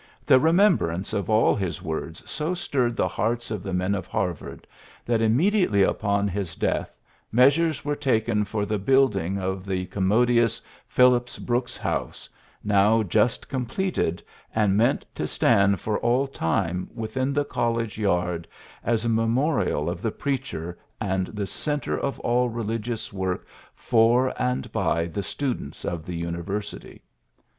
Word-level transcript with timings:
The 0.25 0.39
remem 0.39 0.79
brance 0.79 1.13
of 1.13 1.29
all 1.29 1.53
his 1.55 1.79
words 1.79 2.27
so 2.27 2.55
stirred 2.55 2.95
the 2.95 3.07
hearts 3.07 3.51
of 3.51 3.61
the 3.61 3.71
men 3.71 3.93
of 3.93 4.07
Harvard 4.07 4.65
that 5.05 5.21
im 5.21 5.37
mediately 5.37 5.83
upon 5.83 6.27
his 6.27 6.55
death 6.55 6.97
measures 7.31 7.85
were 7.85 7.95
taken 7.95 8.43
for 8.43 8.65
the 8.65 8.79
building 8.79 9.37
of 9.37 9.63
the 9.63 9.85
commodi 9.85 10.41
ous 10.41 10.59
^^ 10.59 10.63
Phillips 10.87 11.37
Brooks 11.37 11.77
House," 11.77 12.27
now 12.63 13.03
just 13.03 13.47
completed, 13.47 14.23
and 14.55 14.75
meant 14.75 15.05
to 15.13 15.27
stand 15.27 15.79
for 15.79 15.99
all 15.99 16.25
time 16.25 16.89
within 16.95 17.31
the 17.31 17.45
college 17.45 17.99
yard 17.99 18.47
as 18.83 19.05
a 19.05 19.09
memo 19.09 19.51
rial 19.51 19.87
of 19.87 20.01
the 20.01 20.09
preacher 20.11 20.79
and 20.99 21.27
the 21.27 21.45
centre 21.45 21.99
of 21.99 22.19
all 22.21 22.49
religious 22.49 23.13
work 23.13 23.45
for 23.75 24.33
and 24.41 24.71
by 24.71 25.05
the 25.05 25.21
students 25.21 25.85
of 25.85 26.05
the 26.05 26.15
university. 26.15 27.03